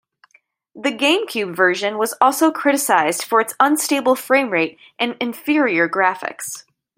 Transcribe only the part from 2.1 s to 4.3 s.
also criticized for its unstable